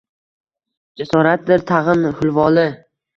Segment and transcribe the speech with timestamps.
[1.01, 2.65] Jasoratdir tagʼin hulvoli